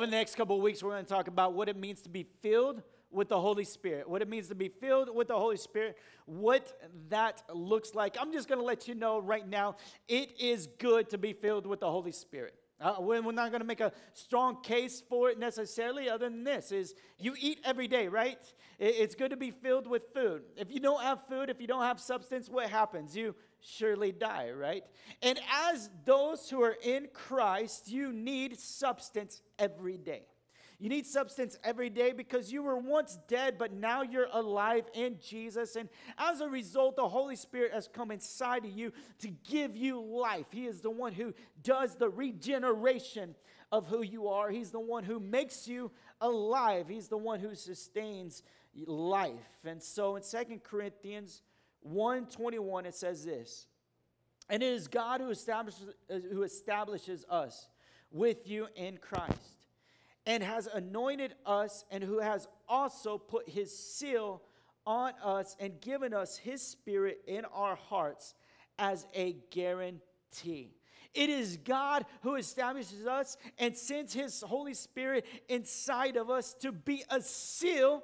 [0.00, 2.08] Over the next couple of weeks, we're going to talk about what it means to
[2.08, 5.58] be filled with the Holy Spirit, what it means to be filled with the Holy
[5.58, 6.74] Spirit, what
[7.10, 8.16] that looks like.
[8.18, 9.76] I'm just going to let you know right now
[10.08, 12.54] it is good to be filled with the Holy Spirit.
[12.80, 16.72] Uh, we're not going to make a strong case for it necessarily other than this
[16.72, 18.38] is you eat every day right?
[18.78, 20.42] It's good to be filled with food.
[20.56, 23.14] If you don't have food if you don't have substance what happens?
[23.14, 24.84] You surely die right?
[25.22, 25.38] And
[25.70, 30.22] as those who are in christ you need substance every day
[30.80, 35.18] you need substance every day because you were once dead, but now you're alive in
[35.20, 35.76] Jesus.
[35.76, 40.00] And as a result, the Holy Spirit has come inside of you to give you
[40.00, 40.46] life.
[40.50, 43.34] He is the one who does the regeneration
[43.70, 47.54] of who you are, He's the one who makes you alive, He's the one who
[47.54, 48.42] sustains
[48.86, 49.58] life.
[49.64, 51.42] And so in Second Corinthians
[51.86, 53.66] 1:21 it says this.
[54.48, 57.68] And it is God who establishes, who establishes us
[58.10, 59.59] with you in Christ
[60.26, 64.42] and has anointed us, and who has also put his seal
[64.86, 68.34] on us and given us his spirit in our hearts
[68.78, 70.74] as a guarantee.
[71.12, 76.70] It is God who establishes us and sends his Holy Spirit inside of us to
[76.70, 78.02] be a seal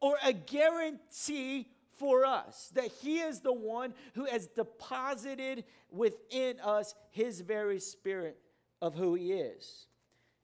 [0.00, 6.94] or a guarantee for us that he is the one who has deposited within us
[7.10, 8.38] his very spirit
[8.80, 9.86] of who he is.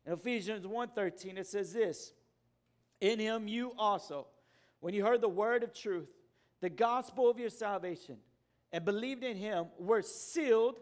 [0.07, 2.15] In Ephesians 1:13 it says this,
[3.01, 4.29] "In him you also,
[4.81, 6.09] when you heard the word of truth,
[6.61, 8.23] the gospel of your salvation,
[8.73, 10.81] and believed in him, were sealed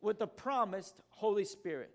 [0.00, 1.90] with the promised Holy Spirit,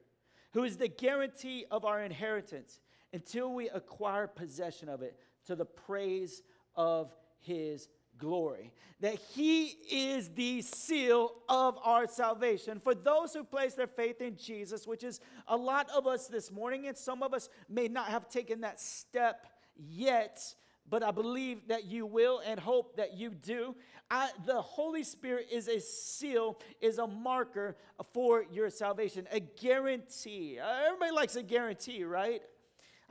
[0.53, 2.79] who is the guarantee of our inheritance
[3.13, 6.41] until we acquire possession of it to the praise
[6.75, 7.89] of his
[8.21, 8.71] glory.
[9.01, 12.79] That he is the seal of our salvation.
[12.79, 16.51] For those who place their faith in Jesus, which is a lot of us this
[16.51, 20.55] morning, and some of us may not have taken that step yet,
[20.87, 23.75] but I believe that you will and hope that you do.
[24.09, 27.77] I, the Holy Spirit is a seal, is a marker
[28.13, 30.59] for your salvation, a guarantee.
[30.59, 32.41] Everybody likes a guarantee, right?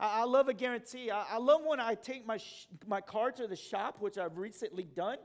[0.01, 1.11] I, I love a guarantee.
[1.11, 4.37] I, I, love when I take my, sh- my car to the shop, which I've
[4.37, 5.17] recently done,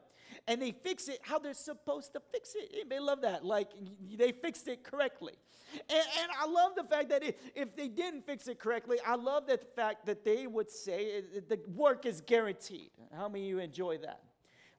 [0.46, 2.88] and they fix it how they're supposed to fix it.
[2.88, 3.44] They love that.
[3.44, 3.70] Like
[4.16, 5.32] they fixed it correctly.
[5.74, 9.16] And, and I love the fact that if, if they didn't fix it correctly, I
[9.16, 12.90] love the fact that they would say uh, the work is guaranteed.
[13.16, 14.20] How many of you enjoy that?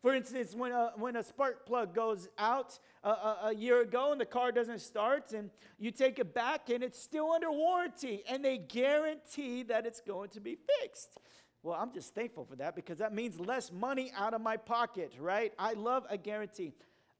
[0.07, 4.13] For instance, when a, when a spark plug goes out a, a, a, year ago
[4.13, 8.23] and the car doesn't start, and you take it back and it's still under warranty,
[8.29, 11.17] and they guarantee that it's going to be fixed.
[11.61, 15.11] Well, I'm just thankful for that because that means less money out of my pocket,
[15.19, 15.51] right?
[15.59, 16.71] I love a guarantee,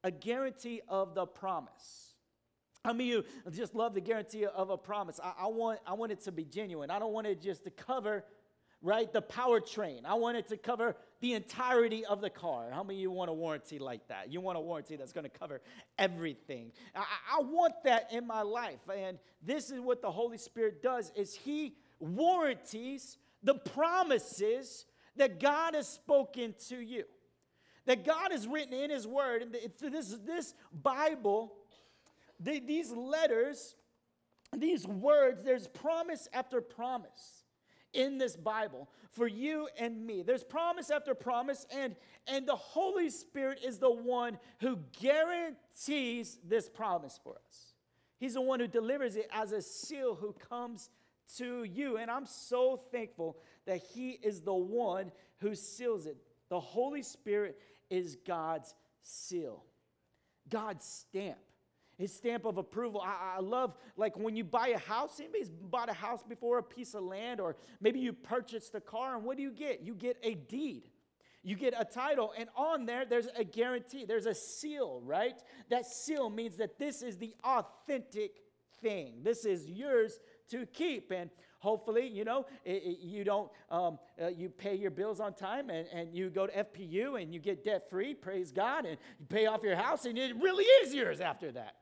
[0.02, 2.14] a guarantee of the promise.
[2.86, 5.20] How many of you just love the guarantee of a promise?
[5.22, 6.90] I, I, want, I want it to be genuine.
[6.90, 8.24] I don't want it just to cover
[8.82, 9.12] right?
[9.12, 10.04] The powertrain.
[10.04, 12.70] I want it to cover the entirety of the car.
[12.72, 14.32] How many of you want a warranty like that?
[14.32, 15.60] You want a warranty that's going to cover
[15.98, 16.70] everything.
[16.94, 17.04] I,
[17.38, 18.78] I, want that in my life.
[18.94, 24.86] And this is what the Holy Spirit does is he warranties the promises
[25.16, 27.04] that God has spoken to you.
[27.86, 29.42] That God has written in his word.
[29.42, 31.54] And this, this Bible,
[32.38, 33.74] the, these letters,
[34.56, 37.44] these words, there's promise after promise
[37.92, 40.22] in this Bible for you and me.
[40.22, 46.68] There's promise after promise, and, and the Holy Spirit is the one who guarantees this
[46.68, 47.74] promise for us.
[48.18, 50.90] He's the one who delivers it as a seal who comes
[51.36, 51.96] to you.
[51.96, 56.16] And I'm so thankful that He is the one who seals it.
[56.48, 57.58] The Holy Spirit
[57.90, 59.64] is God's seal,
[60.48, 61.38] God's stamp
[61.98, 63.02] his stamp of approval.
[63.04, 66.62] I, I, love, like, when you buy a house, anybody's bought a house before, a
[66.62, 69.82] piece of land, or maybe you purchased a car, and what do you get?
[69.82, 70.84] You get a deed.
[71.42, 74.04] You get a title, and on there, there's a guarantee.
[74.04, 75.40] There's a seal, right?
[75.70, 78.42] That seal means that this is the authentic
[78.80, 79.14] thing.
[79.22, 80.20] This is yours
[80.50, 81.10] to keep.
[81.10, 85.34] And hopefully, you know, it, it, you don't, um, uh, you pay your bills on
[85.34, 88.98] time and, and you go to FPU and you get debt free, praise God, and
[89.18, 91.77] you pay off your house, and it really is yours after that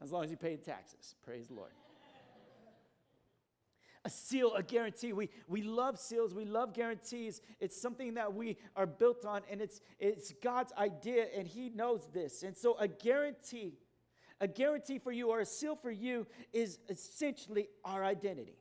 [0.00, 1.14] as long as you paid taxes.
[1.24, 1.70] Praise the Lord.
[4.04, 5.12] a seal, a guarantee.
[5.12, 7.40] We, we love seals, we love guarantees.
[7.60, 12.08] It's something that we are built on, and it's, it's God's idea, and He knows
[12.12, 12.42] this.
[12.42, 13.74] And so, a guarantee,
[14.40, 18.58] a guarantee for you or a seal for you is essentially our identity.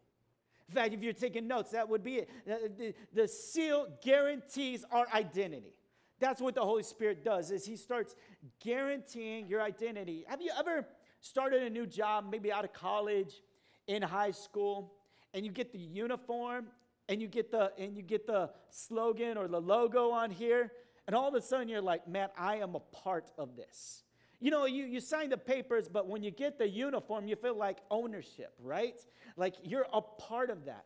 [0.72, 2.30] In fact, if you're taking notes, that would be it.
[2.46, 5.74] The, the, the seal guarantees our identity.
[6.22, 8.16] That's what the Holy Spirit does is he starts
[8.64, 10.24] guaranteeing your identity.
[10.28, 10.86] Have you ever
[11.22, 13.42] started a new job, maybe out of college,
[13.88, 14.94] in high school,
[15.34, 16.68] and you get the uniform
[17.10, 20.72] and you get the and you get the slogan or the logo on here
[21.08, 24.04] and all of a sudden you're like man i am a part of this.
[24.40, 27.58] You know you, you sign the papers but when you get the uniform you feel
[27.58, 29.00] like ownership right?
[29.36, 30.86] Like you're a part of that.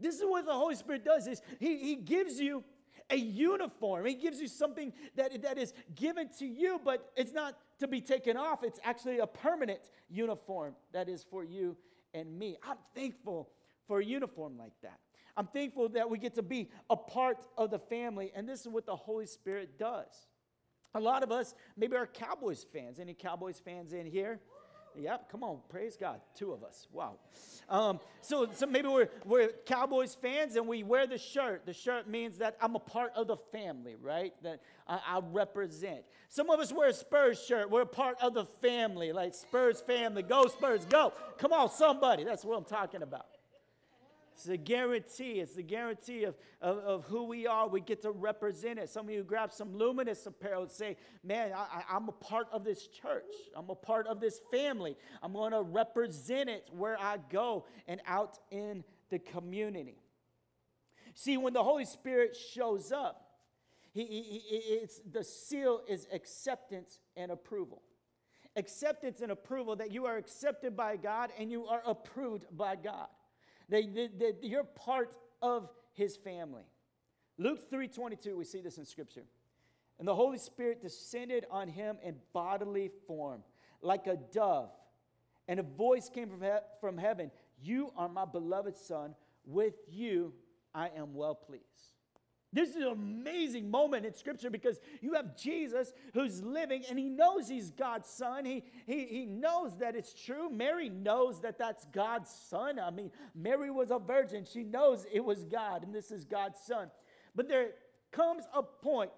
[0.00, 2.64] This is what the holy spirit does is he, he gives you
[3.08, 4.06] a uniform.
[4.06, 8.00] He gives you something that, that is given to you but it's not to be
[8.00, 11.76] taken off it's actually a permanent uniform that is for you
[12.14, 13.50] and me i'm thankful
[13.86, 15.00] for a uniform like that.
[15.36, 18.68] I'm thankful that we get to be a part of the family, and this is
[18.68, 20.28] what the Holy Spirit does.
[20.94, 22.98] A lot of us maybe are Cowboys fans.
[22.98, 24.40] Any Cowboys fans in here?
[24.98, 26.20] Yep, come on, praise God.
[26.34, 26.86] Two of us.
[26.92, 27.16] Wow.
[27.68, 31.64] Um, so, so maybe we're, we're Cowboys fans and we wear the shirt.
[31.66, 34.34] The shirt means that I'm a part of the family, right?
[34.42, 36.02] That I, I represent.
[36.28, 37.70] Some of us wear a Spurs shirt.
[37.70, 40.22] We're a part of the family, like Spurs family.
[40.22, 41.12] Go, Spurs, go.
[41.38, 42.24] Come on, somebody.
[42.24, 43.26] That's what I'm talking about.
[44.34, 45.40] It's a guarantee.
[45.40, 47.68] It's the guarantee of, of, of, who we are.
[47.68, 48.88] We get to represent it.
[48.88, 52.64] Some of you grab some luminous apparel and say, Man, I, I'm a part of
[52.64, 53.34] this church.
[53.54, 54.96] I'm a part of this family.
[55.22, 59.98] I'm going to represent it where I go and out in the community.
[61.14, 63.28] See, when the Holy Spirit shows up,
[63.92, 67.82] he, he, it's, the seal is acceptance and approval.
[68.56, 73.08] Acceptance and approval that you are accepted by God and you are approved by God.
[73.72, 76.64] You're part of his family.
[77.38, 79.24] Luke 3:22, we see this in scripture.
[79.98, 83.44] And the Holy Spirit descended on him in bodily form,
[83.80, 84.70] like a dove.
[85.48, 87.30] And a voice came from, he- from heaven
[87.60, 89.14] You are my beloved Son.
[89.44, 90.34] With you
[90.74, 91.92] I am well pleased.
[92.52, 97.08] This is an amazing moment in Scripture because you have Jesus who's living and he
[97.08, 98.44] knows he's God's son.
[98.44, 100.50] He, he, he knows that it's true.
[100.50, 102.78] Mary knows that that's God's son.
[102.78, 104.44] I mean, Mary was a virgin.
[104.50, 106.90] She knows it was God and this is God's son.
[107.34, 107.70] But there
[108.10, 109.10] comes a point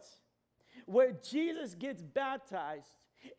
[0.86, 2.86] where Jesus gets baptized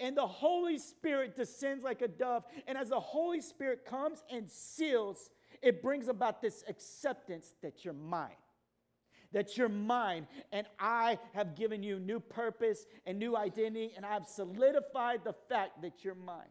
[0.02, 2.44] and the Holy Spirit descends like a dove.
[2.68, 5.30] And as the Holy Spirit comes and seals,
[5.62, 8.36] it brings about this acceptance that you're mine
[9.32, 14.28] that you're mine, and I have given you new purpose and new identity, and I've
[14.28, 16.50] solidified the fact that you're mine.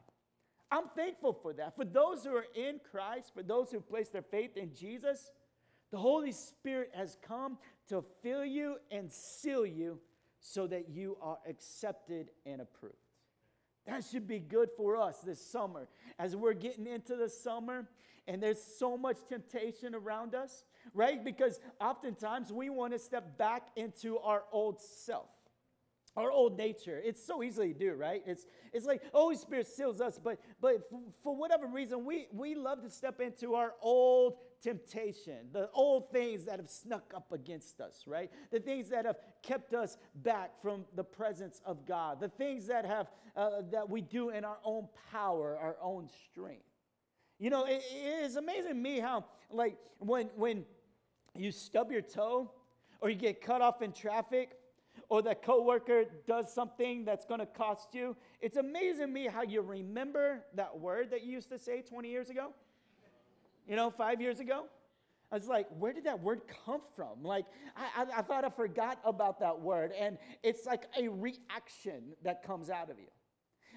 [0.71, 1.77] I'm thankful for that.
[1.77, 5.31] For those who are in Christ, for those who place their faith in Jesus,
[5.91, 10.01] the Holy Spirit has come to fill you and seal you
[10.41, 12.97] so that you are accepted and approved.
[13.87, 15.89] That should be good for us this summer.
[16.19, 17.89] As we're getting into the summer
[18.27, 21.25] and there's so much temptation around us, right?
[21.25, 25.29] Because oftentimes we want to step back into our old self,
[26.17, 27.01] our old nature.
[27.05, 28.23] It's so easy to do, right?
[28.27, 30.89] It's, it's like Holy Spirit seals us, but, but
[31.23, 36.45] for whatever reason, we, we love to step into our old temptation, the old things
[36.45, 38.31] that have snuck up against us, right?
[38.51, 42.87] The things that have kept us back from the presence of God, the things that
[42.87, 46.63] have uh, that we do in our own power, our own strength.
[47.39, 50.65] You know, it, it is amazing to me how, like, when when
[51.35, 52.51] you stub your toe,
[53.01, 54.53] or you get cut off in traffic,
[55.09, 58.17] or that coworker does something that's going to cost you.
[58.41, 62.09] It's amazing to me how you remember that word that you used to say 20
[62.09, 62.53] years ago.
[63.69, 64.67] You know, five years ago.
[65.33, 67.23] I was like, where did that word come from?
[67.25, 69.93] Like, I, I, I thought I forgot about that word.
[69.99, 73.09] And it's like a reaction that comes out of you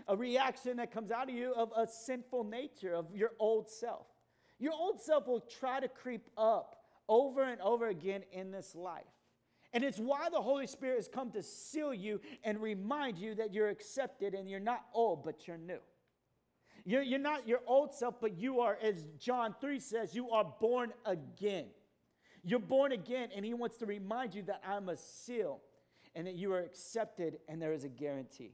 [0.08, 4.08] a reaction that comes out of you of a sinful nature of your old self.
[4.60, 6.78] Your old self will try to creep up
[7.08, 9.04] over and over again in this life.
[9.74, 13.54] And it's why the Holy Spirit has come to seal you and remind you that
[13.54, 15.80] you're accepted and you're not old, but you're new.
[16.86, 20.46] You're, you're not your old self, but you are, as John 3 says, you are
[20.62, 21.66] born again.
[22.44, 25.60] You're born again, and He wants to remind you that I'm a seal
[26.16, 28.54] and that you are accepted and there is a guarantee.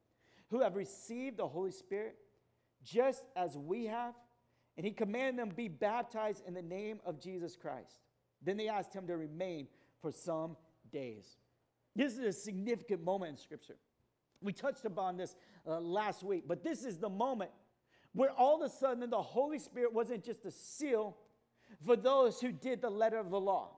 [0.51, 2.15] who have received the Holy Spirit
[2.83, 4.13] just as we have?
[4.77, 7.99] And he commanded them be baptized in the name of Jesus Christ.
[8.43, 9.67] Then they asked him to remain
[10.01, 10.55] for some
[10.91, 11.25] days.
[11.95, 13.77] This is a significant moment in Scripture.
[14.41, 15.35] We touched upon this
[15.67, 17.51] uh, last week, but this is the moment
[18.13, 21.17] where all of a sudden the Holy Spirit wasn't just a seal
[21.85, 23.77] for those who did the letter of the law.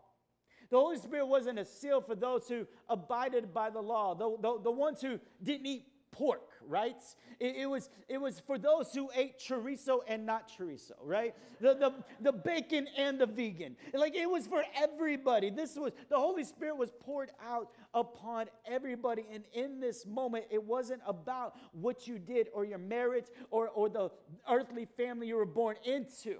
[0.69, 4.63] The Holy Spirit wasn't a seal for those who abided by the law, the, the,
[4.63, 6.95] the ones who didn't eat pork, right?
[7.39, 11.35] It, it, was, it was for those who ate chorizo and not chorizo, right?
[11.59, 13.75] The, the, the bacon and the vegan.
[13.93, 15.49] Like it was for everybody.
[15.49, 19.25] This was, the Holy Spirit was poured out upon everybody.
[19.33, 23.89] And in this moment, it wasn't about what you did or your marriage or, or
[23.89, 24.09] the
[24.49, 26.37] earthly family you were born into.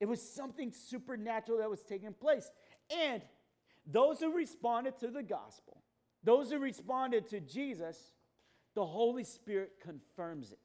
[0.00, 2.50] It was something supernatural that was taking place.
[2.90, 3.22] And
[3.86, 5.82] those who responded to the gospel,
[6.22, 8.12] those who responded to Jesus,
[8.78, 10.58] the Holy Spirit confirms it.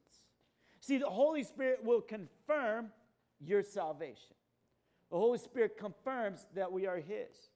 [0.81, 2.89] See, the Holy Spirit will confirm
[3.43, 4.35] your salvation.
[5.09, 7.49] The Holy Spirit confirms that we are His.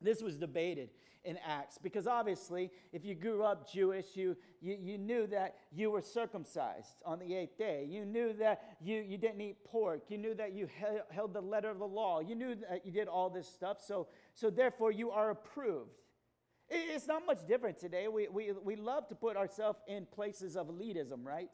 [0.00, 0.88] This was debated
[1.22, 5.90] in Acts because obviously, if you grew up Jewish, you, you, you knew that you
[5.90, 7.86] were circumcised on the eighth day.
[7.86, 10.04] You knew that you, you didn't eat pork.
[10.08, 10.66] You knew that you
[11.10, 12.20] held the letter of the law.
[12.20, 13.82] You knew that you did all this stuff.
[13.86, 16.03] So, so therefore, you are approved.
[16.70, 18.08] It's not much different today.
[18.08, 21.50] We, we, we love to put ourselves in places of elitism, right?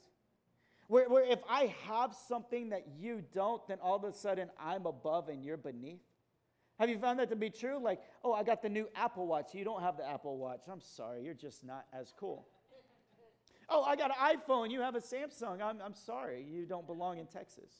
[0.86, 4.86] Where, where if I have something that you don't, then all of a sudden I'm
[4.86, 6.00] above and you're beneath.
[6.78, 7.78] Have you found that to be true?
[7.82, 9.54] Like, oh, I got the new Apple Watch.
[9.54, 10.62] You don't have the Apple Watch.
[10.70, 12.46] I'm sorry, you're just not as cool.
[13.68, 14.70] Oh, I got an iPhone.
[14.70, 15.62] You have a Samsung.
[15.62, 17.70] I'm, I'm sorry, you don't belong in Texas.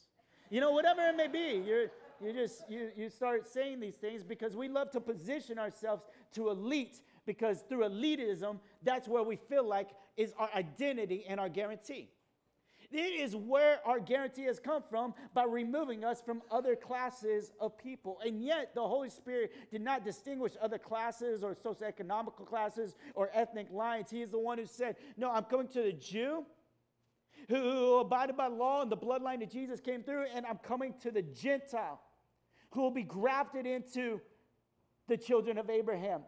[0.49, 1.87] You know, whatever it may be, you're,
[2.23, 6.03] you just you, you start saying these things because we love to position ourselves
[6.35, 11.47] to elite because through elitism, that's where we feel like is our identity and our
[11.47, 12.09] guarantee.
[12.91, 17.77] It is where our guarantee has come from by removing us from other classes of
[17.77, 18.19] people.
[18.25, 23.67] And yet, the Holy Spirit did not distinguish other classes or socioeconomical classes or ethnic
[23.71, 24.09] lines.
[24.11, 26.45] He is the one who said, No, I'm coming to the Jew
[27.47, 31.11] who abided by law and the bloodline of Jesus came through, and I'm coming to
[31.11, 31.99] the Gentile
[32.71, 34.19] who will be grafted into
[35.07, 36.21] the children of Abraham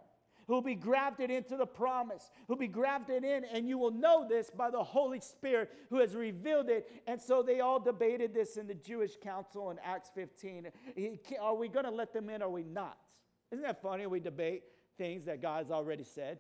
[0.48, 4.50] who'll be grafted into the promise, who'll be grafted in, and you will know this
[4.50, 6.90] by the Holy Spirit who has revealed it.
[7.08, 10.68] And so they all debated this in the Jewish council in Acts 15.
[11.42, 12.98] Are we going to let them in or are we not?
[13.52, 14.06] Isn't that funny?
[14.08, 14.64] We debate
[14.98, 16.40] things that God's already said.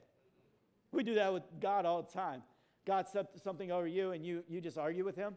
[0.91, 2.43] We do that with God all the time.
[2.86, 5.36] God said something over you and you, you just argue with him.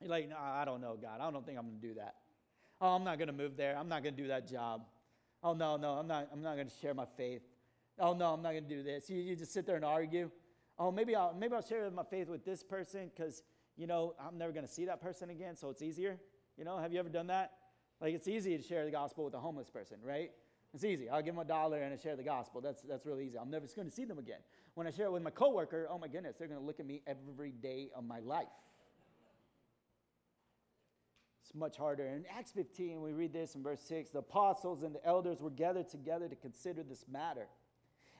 [0.00, 1.20] You're like, no, I don't know, God.
[1.20, 2.16] I don't think I'm going to do that.
[2.80, 3.76] Oh, I'm not going to move there.
[3.76, 4.82] I'm not going to do that job.
[5.42, 7.42] Oh, no, no, I'm not, I'm not going to share my faith.
[7.98, 9.10] Oh, no, I'm not going to do this.
[9.10, 10.30] You, you just sit there and argue.
[10.78, 13.42] Oh, maybe I'll, maybe I'll share my faith with this person because,
[13.76, 16.18] you know, I'm never going to see that person again, so it's easier.
[16.56, 17.52] You know, have you ever done that?
[18.00, 20.30] Like, it's easy to share the gospel with a homeless person, right?
[20.74, 21.08] It's easy.
[21.08, 22.60] I'll give them a dollar and I share the gospel.
[22.60, 23.38] That's, that's really easy.
[23.38, 24.40] I'm never going to see them again.
[24.74, 26.86] When I share it with my coworker, oh my goodness, they're going to look at
[26.86, 28.46] me every day of my life.
[31.42, 32.06] It's much harder.
[32.06, 35.50] In Acts 15, we read this in verse 6 the apostles and the elders were
[35.50, 37.46] gathered together to consider this matter.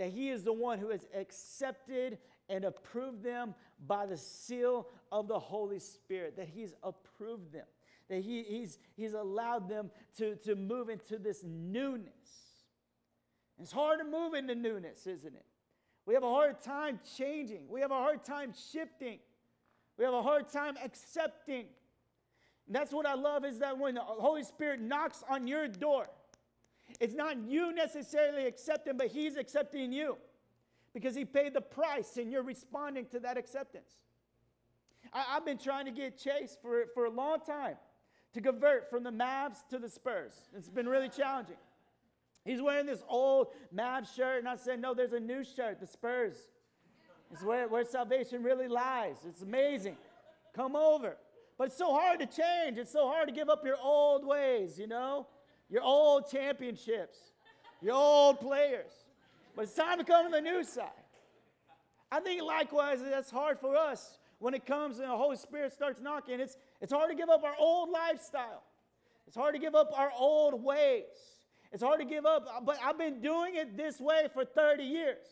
[0.00, 2.16] that he is the one who has accepted
[2.48, 3.54] and approved them
[3.86, 7.66] by the seal of the Holy Spirit, that he's approved them,
[8.08, 12.08] that he, he's, he's allowed them to, to move into this newness.
[13.60, 15.44] It's hard to move into newness, isn't it?
[16.06, 17.66] We have a hard time changing.
[17.68, 19.18] We have a hard time shifting.
[19.98, 21.66] We have a hard time accepting.
[22.66, 26.06] And that's what I love is that when the Holy Spirit knocks on your door,
[26.98, 30.16] it's not you necessarily accepting, but He's accepting you
[30.92, 33.92] because He paid the price and you're responding to that acceptance.
[35.12, 37.76] I, have been trying to get Chase for, for a long time
[38.32, 40.32] to convert from the Mavs to the Spurs.
[40.56, 41.56] It's been really challenging.
[42.44, 45.86] He's wearing this old Mavs shirt, and I said, No, there's a new shirt, the
[45.86, 46.36] Spurs.
[47.32, 49.16] It's where, where salvation really lies.
[49.28, 49.96] It's amazing.
[50.54, 51.16] Come over.
[51.56, 52.78] But it's so hard to change.
[52.78, 55.26] It's so hard to give up your old ways, you know?
[55.70, 57.18] Your old championships,
[57.80, 58.92] your old players.
[59.54, 60.88] But it's time to come to the new side.
[62.12, 66.00] I think likewise that's hard for us when it comes and the Holy Spirit starts
[66.00, 66.40] knocking.
[66.40, 68.64] It's, it's hard to give up our old lifestyle.
[69.26, 71.04] It's hard to give up our old ways.
[71.72, 75.24] It's hard to give up, but I've been doing it this way for 30 years.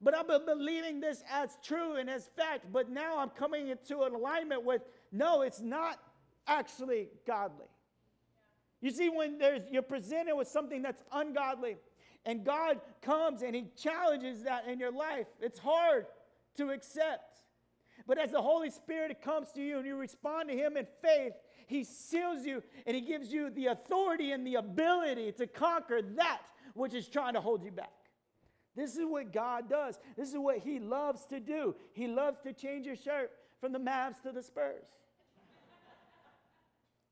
[0.00, 2.72] But I've been believing this as true and as fact.
[2.72, 5.98] But now I'm coming into an alignment with no, it's not
[6.46, 7.66] actually godly.
[8.86, 9.40] You see, when
[9.72, 11.76] you're presented with something that's ungodly,
[12.24, 16.06] and God comes and He challenges that in your life, it's hard
[16.56, 17.40] to accept.
[18.06, 21.32] But as the Holy Spirit comes to you and you respond to Him in faith,
[21.66, 26.42] He seals you and He gives you the authority and the ability to conquer that
[26.74, 27.90] which is trying to hold you back.
[28.76, 29.98] This is what God does.
[30.16, 31.74] This is what He loves to do.
[31.92, 34.86] He loves to change your shirt from the Mavs to the Spurs.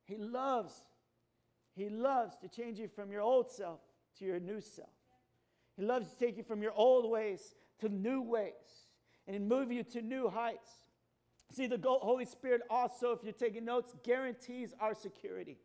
[0.04, 0.84] he loves,
[1.74, 3.80] He loves to change you from your old self
[4.18, 4.88] to your new self.
[5.76, 8.52] He loves to take you from your old ways to new ways
[9.26, 10.70] and move you to new heights.
[11.52, 15.58] See, the Holy Spirit also, if you're taking notes, guarantees our security.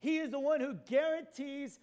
[0.00, 1.78] He is the one who guarantees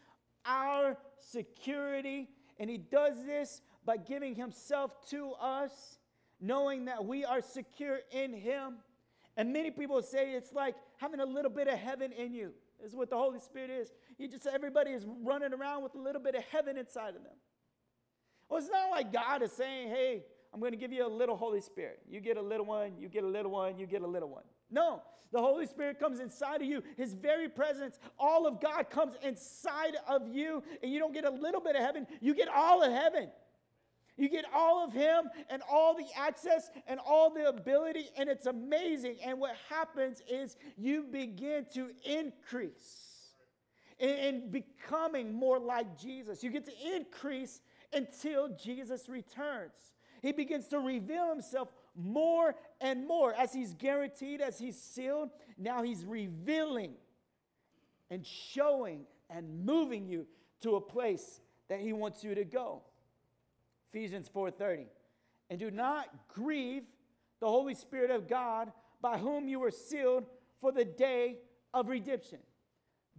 [0.46, 2.30] our security,
[2.60, 6.00] and He does this by giving Himself to us,
[6.40, 8.78] knowing that we are secure in Him.
[9.36, 12.54] And many people say it's like having a little bit of heaven in you,
[12.84, 13.92] is what the Holy Spirit is.
[14.18, 17.36] You just, everybody is running around with a little bit of heaven inside of them.
[18.50, 21.36] Well, it's not like God is saying, hey, I'm going to give you a little
[21.36, 22.00] Holy Spirit.
[22.10, 24.44] You get a little one, you get a little one, you get a little one.
[24.72, 26.82] No, the Holy Spirit comes inside of you.
[26.96, 31.30] His very presence, all of God comes inside of you, and you don't get a
[31.30, 33.30] little bit of heaven, you get all of heaven.
[34.18, 38.48] You get all of Him and all the access and all the ability, and it's
[38.48, 39.18] amazing.
[39.24, 43.08] And what happens is you begin to increase
[44.00, 46.44] in, in becoming more like Jesus.
[46.44, 47.62] You get to increase
[47.94, 49.94] until Jesus returns.
[50.22, 55.30] He begins to reveal himself more and more as he's guaranteed, as he's sealed.
[55.58, 56.94] Now he's revealing
[58.10, 60.26] and showing and moving you
[60.62, 62.82] to a place that he wants you to go.
[63.90, 64.88] Ephesians 4:30.
[65.50, 66.84] And do not grieve
[67.40, 68.72] the Holy Spirit of God
[69.02, 70.26] by whom you were sealed
[70.60, 71.40] for the day
[71.74, 72.40] of redemption.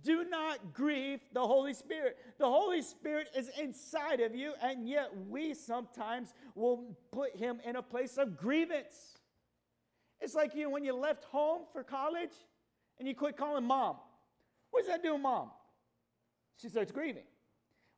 [0.03, 2.19] Do not grieve the Holy Spirit.
[2.39, 7.77] The Holy Spirit is inside of you, and yet we sometimes will put him in
[7.77, 9.17] a place of grievance.
[10.21, 12.33] It's like you when you left home for college
[12.99, 13.97] and you quit calling mom.
[14.71, 15.51] What does that do, mom?
[16.61, 17.25] She starts grieving.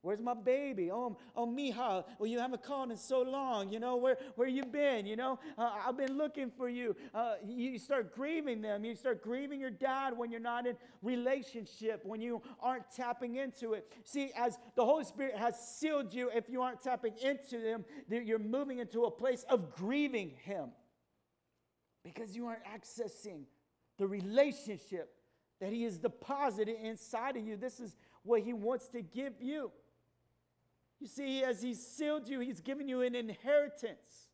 [0.03, 0.91] Where's my baby?
[0.91, 3.71] Oh, oh, Mija, well, you haven't called in so long.
[3.71, 5.05] You know, where, where you been?
[5.05, 6.97] You know, uh, I've been looking for you.
[7.13, 8.83] Uh, you start grieving them.
[8.83, 13.75] You start grieving your dad when you're not in relationship, when you aren't tapping into
[13.75, 13.93] it.
[14.05, 18.39] See, as the Holy Spirit has sealed you, if you aren't tapping into them, you're
[18.39, 20.71] moving into a place of grieving Him
[22.05, 23.43] because you aren't accessing
[23.99, 25.13] the relationship
[25.61, 27.59] that He has deposited inside of you.
[27.59, 29.71] This is what He wants to give you.
[31.01, 34.29] You see, as He's sealed you, He's given you an inheritance.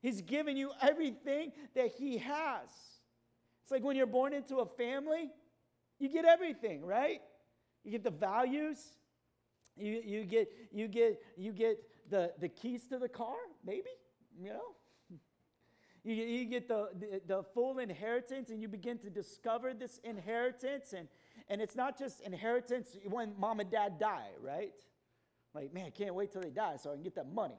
[0.00, 2.68] He's given you everything that He has.
[3.62, 5.30] It's like when you're born into a family,
[5.98, 7.20] you get everything, right?
[7.84, 8.78] You get the values,
[9.76, 11.78] you, you get you get you get
[12.10, 13.90] the, the keys to the car, maybe,
[14.40, 14.60] you know.
[16.04, 20.94] You, you get the, the, the full inheritance and you begin to discover this inheritance.
[20.96, 21.08] And,
[21.48, 24.72] and it's not just inheritance when mom and dad die, right?
[25.58, 27.58] Like, man, I can't wait till they die so I can get that money.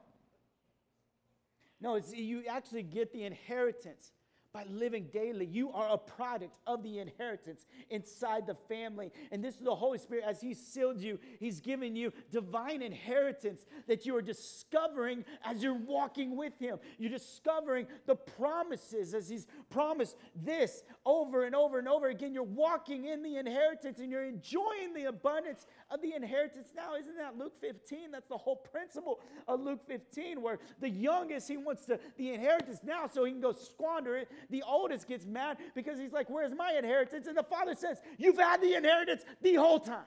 [1.82, 4.12] No, it's, you actually get the inheritance
[4.52, 5.46] by living daily.
[5.46, 9.12] You are a product of the inheritance inside the family.
[9.30, 13.64] And this is the Holy Spirit, as He sealed you, He's given you divine inheritance
[13.86, 16.78] that you are discovering as you're walking with Him.
[16.98, 22.34] You're discovering the promises as He's promised this over and over and over again.
[22.34, 26.96] You're walking in the inheritance and you're enjoying the abundance of the inheritance now.
[26.96, 28.10] Isn't that Luke 15?
[28.10, 32.80] That's the whole principle of Luke 15, where the youngest, he wants to, the inheritance
[32.84, 36.54] now so he can go squander it the oldest gets mad because he's like, Where's
[36.54, 37.26] my inheritance?
[37.26, 40.04] And the father says, You've had the inheritance the whole time.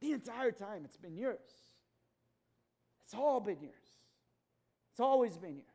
[0.00, 1.38] The entire time it's been yours.
[3.04, 3.74] It's all been yours.
[4.92, 5.66] It's always been yours.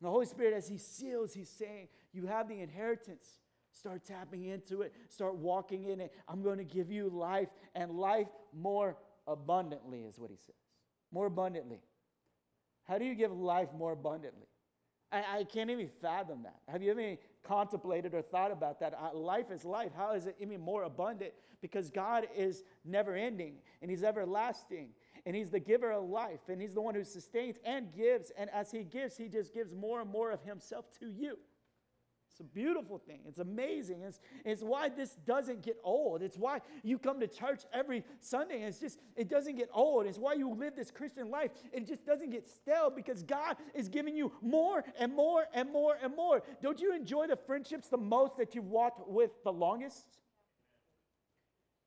[0.00, 3.26] And the Holy Spirit, as He seals, He's saying, You have the inheritance.
[3.70, 4.94] Start tapping into it.
[5.08, 6.12] Start walking in it.
[6.28, 10.54] I'm going to give you life and life more abundantly, is what He says.
[11.10, 11.80] More abundantly.
[12.84, 14.46] How do you give life more abundantly?
[15.14, 16.60] I, I can't even fathom that.
[16.68, 18.94] Have you ever contemplated or thought about that.
[18.94, 19.92] Uh, life is life.
[19.96, 21.32] How is it even more abundant?
[21.60, 24.88] Because God is never ending and He's everlasting
[25.26, 28.32] and He's the giver of life and He's the one who sustains and gives.
[28.36, 31.38] And as He gives, He just gives more and more of Himself to you.
[32.34, 33.20] It's a beautiful thing.
[33.28, 34.02] It's amazing.
[34.02, 36.20] It's, it's why this doesn't get old.
[36.20, 38.64] It's why you come to church every Sunday.
[38.64, 40.06] It's just, it doesn't get old.
[40.06, 41.52] It's why you live this Christian life.
[41.72, 45.96] It just doesn't get stale because God is giving you more and more and more
[46.02, 46.42] and more.
[46.60, 50.18] Don't you enjoy the friendships the most that you've walked with the longest?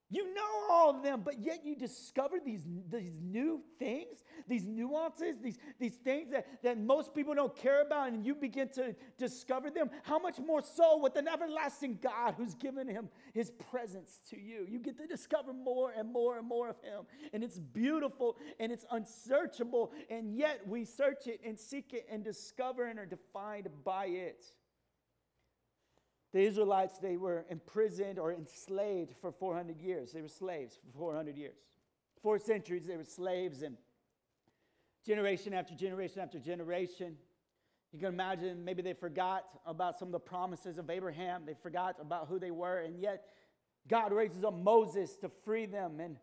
[0.09, 5.37] You know all of them, but yet you discover these, these new things, these nuances,
[5.39, 9.69] these, these things that, that most people don't care about, and you begin to discover
[9.69, 9.89] them.
[10.03, 14.65] How much more so with an everlasting God who's given him his presence to you?
[14.69, 17.05] You get to discover more and more and more of him.
[17.33, 22.23] And it's beautiful and it's unsearchable, and yet we search it and seek it and
[22.23, 24.53] discover and are defined by it.
[26.37, 30.11] The Israelites, they were imprisoned or enslaved for 400 years.
[30.11, 31.55] They were slaves for 400 years.
[32.21, 33.75] Four centuries, they were slaves, and
[35.03, 37.15] generation after generation after generation.
[37.91, 41.41] You can imagine maybe they forgot about some of the promises of Abraham.
[41.43, 43.25] They forgot about who they were, and yet
[43.87, 45.99] God raises up Moses to free them.
[45.99, 46.17] And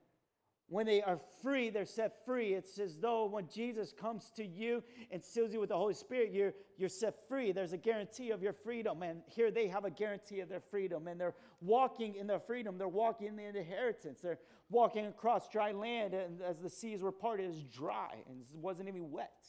[0.68, 2.54] when they are free, they're set free.
[2.54, 6.32] It's as though when Jesus comes to you and seals you with the Holy Spirit,
[6.32, 7.52] you're, you're set free.
[7.52, 9.02] There's a guarantee of your freedom.
[9.02, 11.06] And here they have a guarantee of their freedom.
[11.06, 12.78] And they're walking in their freedom.
[12.78, 14.20] They're walking in the inheritance.
[14.22, 14.38] They're
[14.70, 16.14] walking across dry land.
[16.14, 19.46] And as the seas were parted, it's dry and it wasn't even wet.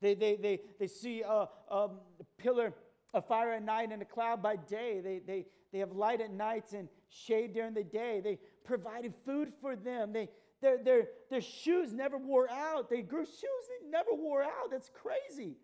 [0.00, 1.90] They, they, they, they see a, a
[2.38, 2.72] pillar
[3.12, 5.00] of fire at night and a cloud by day.
[5.00, 8.20] They, they, they have light at nights and shade during the day.
[8.22, 10.12] They provided food for them.
[10.12, 10.28] They,
[10.60, 12.88] their, their, their shoes never wore out.
[12.88, 14.70] They grew shoes that never wore out.
[14.70, 15.56] That's crazy.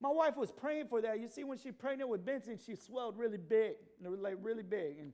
[0.00, 1.20] My wife was praying for that.
[1.20, 4.98] You see, when she pregnant with Benson, she swelled really big, like really big.
[4.98, 5.12] And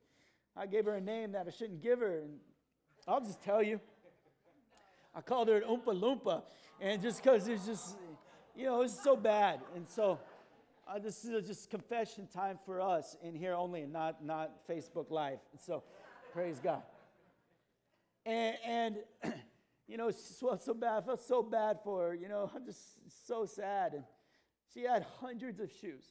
[0.56, 2.18] I gave her a name that I shouldn't give her.
[2.18, 2.38] And
[3.06, 3.80] I'll just tell you.
[5.14, 6.42] I called her an Oompa Loompa.
[6.80, 7.96] And just because it's just,
[8.56, 9.60] you know, it's so bad.
[9.74, 10.18] And so
[10.90, 15.10] uh, this is just confession time for us in here only, and not, not Facebook
[15.10, 15.38] Live.
[15.64, 15.84] So
[16.32, 16.82] praise God.
[18.26, 18.96] And, and
[19.88, 21.02] you know, she felt so bad.
[21.02, 22.14] I felt so bad for her.
[22.14, 22.80] You know, I'm just
[23.26, 23.94] so sad.
[23.94, 24.04] And
[24.72, 26.04] she had hundreds of shoes,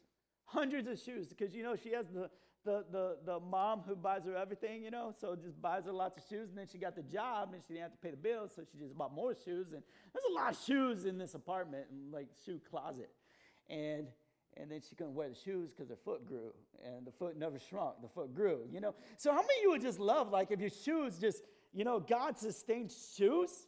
[0.46, 2.30] hundreds of shoes, because, you know, she has the,
[2.66, 6.18] the, the, the mom who buys her everything, you know, so just buys her lots
[6.18, 6.50] of shoes.
[6.50, 8.64] And then she got the job and she didn't have to pay the bills, so
[8.72, 9.68] she just bought more shoes.
[9.74, 13.10] And there's a lot of shoes in this apartment and like shoe closet.
[13.70, 14.08] And
[14.58, 16.54] and then she couldn't wear the shoes because her foot grew
[16.86, 19.70] and the foot never shrunk the foot grew you know so how many of you
[19.72, 23.68] would just love like if your shoes just you know, God sustained shoes.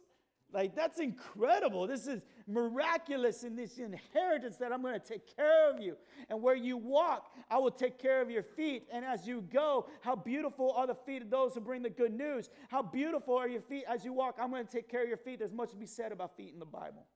[0.52, 1.86] Like, that's incredible.
[1.86, 5.96] This is miraculous in this inheritance that I'm going to take care of you.
[6.28, 8.86] And where you walk, I will take care of your feet.
[8.92, 12.12] And as you go, how beautiful are the feet of those who bring the good
[12.12, 12.50] news.
[12.68, 14.36] How beautiful are your feet as you walk.
[14.38, 15.38] I'm going to take care of your feet.
[15.38, 17.06] There's much to be said about feet in the Bible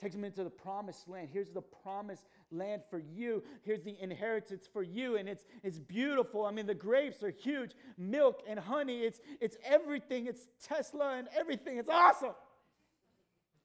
[0.00, 1.28] takes them into the promised land.
[1.32, 3.42] Here's the promised land for you.
[3.62, 5.16] Here's the inheritance for you.
[5.16, 6.44] And it's, it's beautiful.
[6.44, 7.72] I mean, the grapes are huge.
[7.96, 9.00] Milk and honey.
[9.00, 10.26] It's, it's everything.
[10.26, 11.78] It's Tesla and everything.
[11.78, 12.34] It's awesome.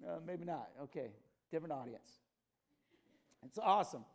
[0.07, 0.69] Uh, maybe not.
[0.83, 1.11] Okay.
[1.51, 2.11] Different audience.
[3.45, 4.05] It's awesome.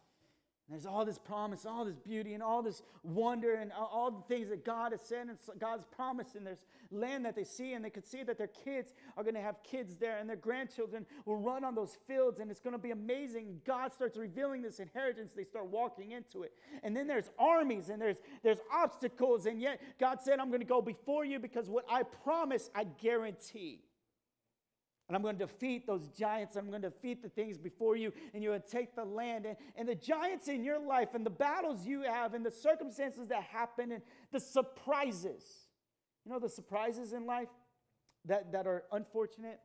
[0.68, 4.48] There's all this promise, all this beauty, and all this wonder, and all the things
[4.48, 6.36] that God has said and God's promised.
[6.36, 9.34] And there's land that they see, and they could see that their kids are going
[9.34, 12.72] to have kids there, and their grandchildren will run on those fields, and it's going
[12.72, 13.60] to be amazing.
[13.66, 15.34] God starts revealing this inheritance.
[15.34, 16.54] They start walking into it.
[16.82, 20.66] And then there's armies, and there's, there's obstacles, and yet God said, I'm going to
[20.66, 23.80] go before you because what I promise, I guarantee.
[25.08, 26.56] And I'm going to defeat those giants.
[26.56, 29.44] I'm going to defeat the things before you, and you're going to take the land.
[29.44, 33.28] And, and the giants in your life, and the battles you have, and the circumstances
[33.28, 35.44] that happen, and the surprises.
[36.24, 37.48] You know, the surprises in life
[38.24, 39.60] that, that are unfortunate,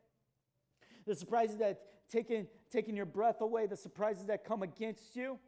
[1.06, 5.38] the surprises that taking, taking your breath away, the surprises that come against you.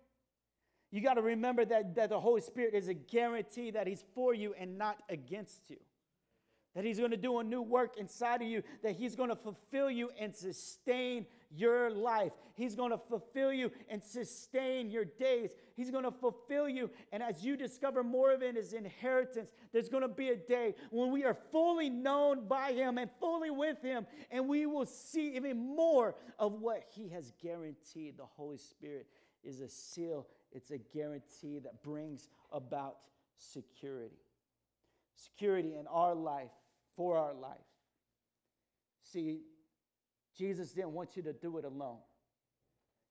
[0.90, 4.32] You got to remember that, that the Holy Spirit is a guarantee that He's for
[4.32, 5.78] you and not against you
[6.74, 9.36] that He's going to do a new work inside of you, that He's going to
[9.36, 12.32] fulfill you and sustain your life.
[12.54, 15.50] He's going to fulfill you and sustain your days.
[15.76, 16.90] He's going to fulfill you.
[17.12, 20.74] And as you discover more of it as inheritance, there's going to be a day
[20.90, 25.36] when we are fully known by Him and fully with Him, and we will see
[25.36, 28.16] even more of what He has guaranteed.
[28.16, 29.06] The Holy Spirit
[29.44, 32.96] is a seal, it's a guarantee that brings about
[33.36, 34.20] security.
[35.14, 36.50] Security in our life
[36.96, 37.58] for our life.
[39.12, 39.40] See,
[40.36, 41.98] Jesus didn't want you to do it alone.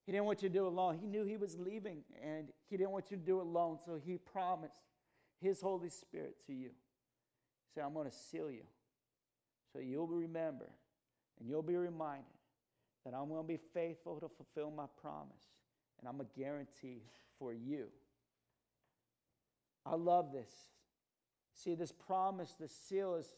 [0.05, 0.97] He didn't want you to do it alone.
[0.99, 3.77] He knew he was leaving and he didn't want you to do it alone.
[3.85, 4.81] So he promised
[5.39, 6.69] his Holy Spirit to you.
[6.69, 8.63] He said, I'm going to seal you.
[9.71, 10.69] So you'll remember
[11.39, 12.25] and you'll be reminded
[13.05, 15.43] that I'm going to be faithful to fulfill my promise.
[15.99, 17.03] And I'm a guarantee
[17.37, 17.87] for you.
[19.85, 20.51] I love this.
[21.53, 23.33] See, this promise, the seal is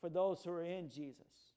[0.00, 1.52] for those who are in Jesus.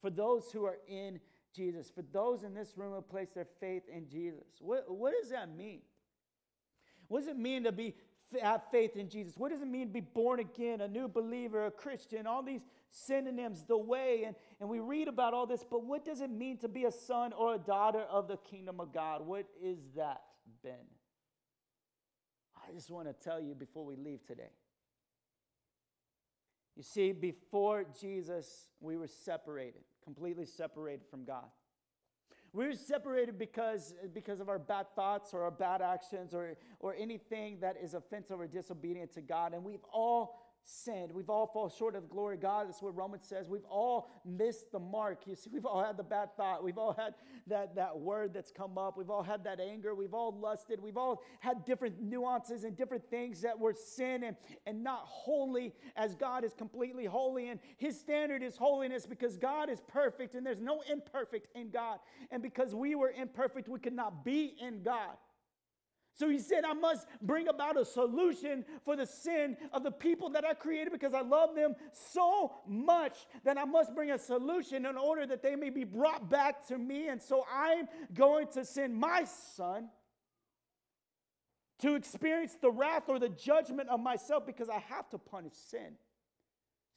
[0.00, 1.20] For those who are in
[1.54, 1.90] Jesus.
[1.90, 4.44] For those in this room who place their faith in Jesus.
[4.60, 5.82] What, what does that mean?
[7.08, 7.94] What does it mean to be
[8.40, 9.34] have faith in Jesus?
[9.36, 12.26] What does it mean to be born again, a new believer, a Christian?
[12.26, 16.20] All these synonyms, the way, and, and we read about all this, but what does
[16.20, 19.26] it mean to be a son or a daughter of the kingdom of God?
[19.26, 20.22] What is that,
[20.62, 20.86] Ben?
[22.56, 24.50] I just want to tell you before we leave today.
[26.76, 31.44] You see, before Jesus, we were separated, completely separated from God.
[32.54, 36.94] We were separated because, because of our bad thoughts or our bad actions or, or
[36.94, 39.54] anything that is offensive or disobedient to God.
[39.54, 41.12] And we've all sinned.
[41.12, 42.68] We've all fallen short of the glory of God.
[42.68, 43.48] That's what Romans says.
[43.48, 45.22] We've all missed the mark.
[45.26, 46.62] You see, we've all had the bad thought.
[46.62, 47.14] We've all had
[47.48, 48.96] that, that word that's come up.
[48.96, 49.94] We've all had that anger.
[49.94, 50.80] We've all lusted.
[50.80, 55.74] We've all had different nuances and different things that were sin and, and not holy
[55.96, 57.48] as God is completely holy.
[57.48, 61.98] And his standard is holiness because God is perfect and there's no imperfect in God.
[62.30, 65.16] And because we were imperfect, we could not be in God.
[66.14, 70.30] So he said, I must bring about a solution for the sin of the people
[70.30, 74.84] that I created because I love them so much that I must bring a solution
[74.84, 77.08] in order that they may be brought back to me.
[77.08, 79.24] And so I'm going to send my
[79.56, 79.88] son
[81.80, 85.94] to experience the wrath or the judgment of myself because I have to punish sin.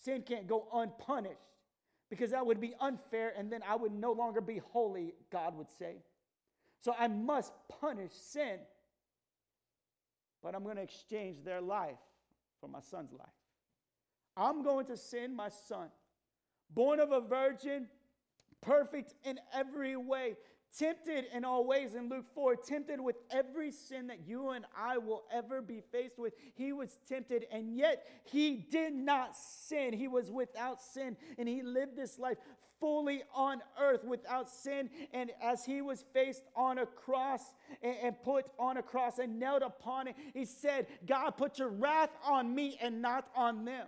[0.04, 1.40] Sin can't go unpunished
[2.10, 5.70] because that would be unfair and then I would no longer be holy, God would
[5.80, 6.04] say.
[6.82, 8.60] So I must punish sin
[10.46, 11.98] but I'm going to exchange their life
[12.62, 13.28] for my son's life.
[14.38, 15.88] I'm going to send my son,
[16.70, 17.88] born of a virgin,
[18.62, 20.36] perfect in every way,
[20.78, 25.00] tempted in all ways in Luke 4, tempted with every sin that you and I
[25.00, 26.34] will ever be faced with.
[26.54, 29.94] He was tempted, and yet he did not sin.
[29.94, 32.38] He was without sin, and he lived this life
[32.80, 34.90] fully on earth without sin.
[35.14, 37.42] And as he was faced on a cross
[37.82, 42.12] and, put on a cross and knelt upon it, he said, God, put your wrath
[42.26, 43.88] on me and not on them.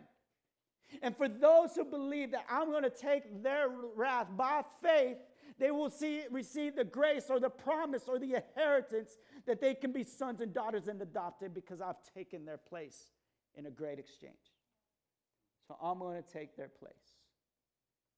[1.02, 5.17] And for those who believe that I'm going to take their wrath by faith,
[5.60, 9.91] they will see, receive the grace or the promise or the inheritance that they can
[9.91, 13.12] be sons and daughters and adopted because I've taken their place
[13.56, 14.34] in a great exchange.
[15.67, 17.07] So I'm going to take their place.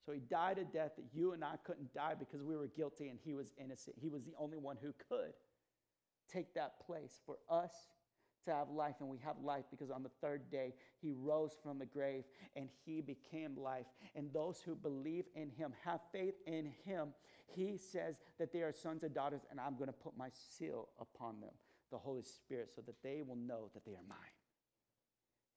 [0.06, 3.10] So he died a death that you and I couldn't die because we were guilty
[3.10, 3.96] and he was innocent.
[4.00, 5.34] He was the only one who could
[6.32, 7.72] take that place for us
[8.46, 11.78] to have life, and we have life because on the third day he rose from
[11.78, 12.24] the grave
[12.56, 13.86] and he became life.
[14.16, 17.10] And those who believe in him, have faith in him,
[17.46, 20.90] he says that they are sons and daughters, and I'm going to put my seal
[21.00, 21.52] upon them,
[21.92, 24.38] the Holy Spirit, so that they will know that they are mine.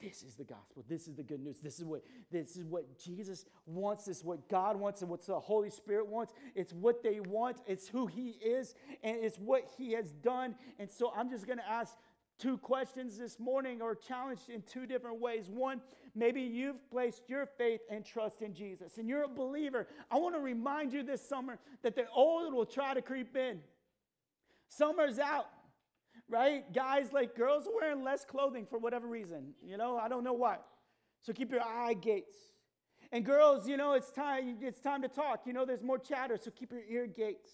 [0.02, 0.84] This is the gospel.
[0.88, 1.60] This is the good news.
[1.60, 4.06] This is what this is what Jesus wants.
[4.06, 6.34] This is what God wants and what the Holy Spirit wants.
[6.56, 7.58] It's what they want.
[7.66, 10.56] It's who He is, and it's what He has done.
[10.78, 11.94] And so I'm just going to ask
[12.38, 15.48] two questions this morning or challenged in two different ways.
[15.48, 15.80] One,
[16.14, 19.86] maybe you've placed your faith and trust in Jesus and you're a believer.
[20.10, 23.60] I want to remind you this summer that the old will try to creep in.
[24.68, 25.46] Summer's out,
[26.28, 26.70] right?
[26.72, 29.54] Guys like girls are wearing less clothing for whatever reason.
[29.62, 30.58] You know, I don't know why.
[31.22, 32.36] So keep your eye gates.
[33.12, 35.42] And girls, you know, it's time, it's time to talk.
[35.46, 37.50] You know, there's more chatter, so keep your ear gates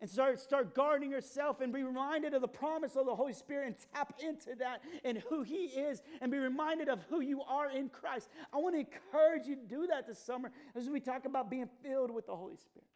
[0.00, 3.66] and start, start guarding yourself and be reminded of the promise of the Holy Spirit
[3.66, 7.70] and tap into that and who He is and be reminded of who you are
[7.70, 8.28] in Christ.
[8.52, 11.68] I want to encourage you to do that this summer as we talk about being
[11.82, 12.88] filled with the Holy Spirit.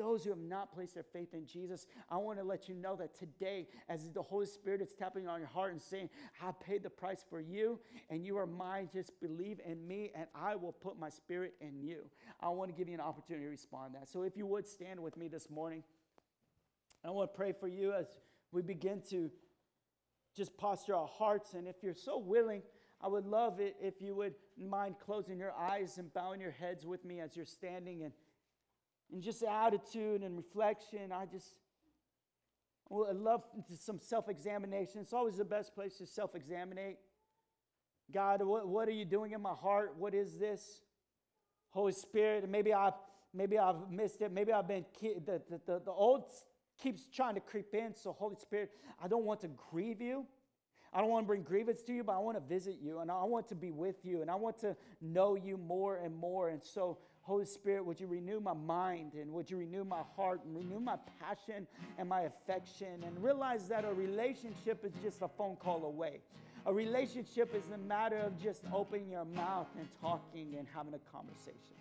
[0.00, 2.96] Those who have not placed their faith in Jesus, I want to let you know
[2.96, 6.08] that today, as the Holy Spirit is tapping on your heart and saying,
[6.42, 10.26] I paid the price for you, and you are mine, just believe in me, and
[10.34, 12.06] I will put my spirit in you.
[12.40, 14.08] I want to give you an opportunity to respond to that.
[14.08, 15.82] So if you would stand with me this morning,
[17.04, 18.06] I want to pray for you as
[18.52, 19.30] we begin to
[20.34, 21.52] just posture our hearts.
[21.52, 22.62] And if you're so willing,
[23.02, 26.86] I would love it if you would mind closing your eyes and bowing your heads
[26.86, 28.14] with me as you're standing and
[29.12, 31.12] and just attitude and reflection.
[31.12, 31.54] I just
[32.88, 33.44] well, I love
[33.78, 35.00] some self examination.
[35.00, 36.96] It's always the best place to self examine.
[38.12, 39.94] God, what, what are you doing in my heart?
[39.96, 40.80] What is this?
[41.70, 42.94] Holy Spirit, maybe I've
[43.32, 44.32] maybe I've missed it.
[44.32, 46.24] Maybe I've been, the, the, the, the old
[46.82, 47.94] keeps trying to creep in.
[47.94, 48.70] So, Holy Spirit,
[49.02, 50.26] I don't want to grieve you.
[50.92, 53.12] I don't want to bring grievance to you, but I want to visit you and
[53.12, 56.48] I want to be with you and I want to know you more and more.
[56.48, 60.40] And so, Holy Spirit, would you renew my mind and would you renew my heart
[60.44, 61.66] and renew my passion
[61.98, 66.20] and my affection and realize that a relationship is just a phone call away.
[66.66, 70.98] A relationship is a matter of just opening your mouth and talking and having a
[71.12, 71.76] conversation.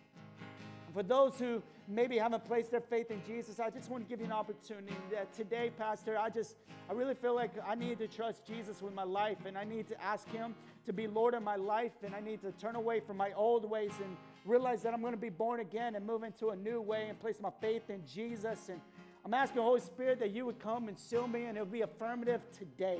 [0.93, 4.19] For those who maybe haven't placed their faith in Jesus, I just want to give
[4.19, 6.55] you an opportunity that today, Pastor, I just,
[6.89, 9.87] I really feel like I need to trust Jesus with my life and I need
[9.89, 12.99] to ask Him to be Lord of my life and I need to turn away
[12.99, 14.17] from my old ways and
[14.49, 17.19] realize that I'm going to be born again and move into a new way and
[17.19, 18.69] place my faith in Jesus.
[18.69, 18.81] And
[19.23, 21.71] I'm asking the Holy Spirit that you would come and seal me and it would
[21.71, 22.99] be affirmative today.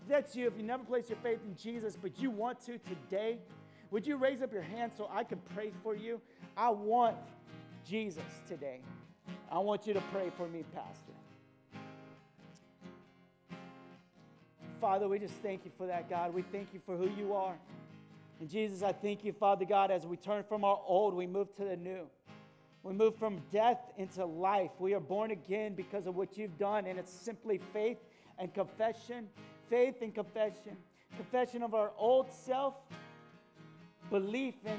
[0.00, 2.78] If that's you, if you never placed your faith in Jesus, but you want to
[2.78, 3.38] today,
[3.90, 6.20] would you raise up your hand so I can pray for you?
[6.56, 7.16] I want
[7.86, 8.80] Jesus today.
[9.50, 11.12] I want you to pray for me, Pastor.
[14.80, 16.32] Father, we just thank you for that, God.
[16.32, 17.56] We thank you for who you are.
[18.40, 21.54] And Jesus, I thank you, Father God, as we turn from our old, we move
[21.56, 22.06] to the new.
[22.84, 24.70] We move from death into life.
[24.78, 27.98] We are born again because of what you've done, and it's simply faith
[28.38, 29.28] and confession.
[29.68, 30.76] Faith and confession.
[31.16, 32.74] Confession of our old self,
[34.10, 34.78] belief in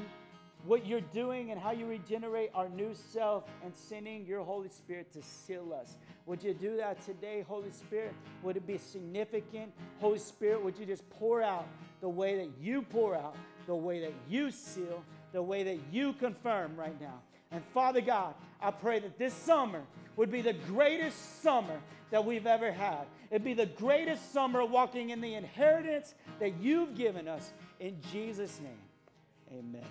[0.66, 5.12] what you're doing and how you regenerate our new self and sending your Holy Spirit
[5.14, 5.98] to seal us.
[6.30, 8.14] Would you do that today, Holy Spirit?
[8.44, 9.74] Would it be significant?
[10.00, 11.66] Holy Spirit, would you just pour out
[12.02, 16.14] the way that you pour out, the way that you seal, the way that you
[16.14, 17.20] confirm right now?
[17.52, 19.82] And Father God, I pray that this summer
[20.18, 23.08] would be the greatest summer that we've ever had.
[23.32, 27.52] It'd be the greatest summer walking in the inheritance that you've given us.
[27.80, 29.88] In Jesus' name, amen.